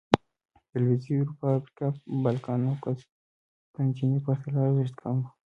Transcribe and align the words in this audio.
د 0.69 0.71
لوېدیځې 0.83 1.13
اروپا، 1.21 1.47
افریقا، 1.57 1.87
بالکان 2.23 2.59
او 2.69 2.75
قسطنطنیې 2.83 4.19
پرتله 4.25 4.61
ارزښت 4.67 4.95
کم 5.01 5.15
و 5.21 5.25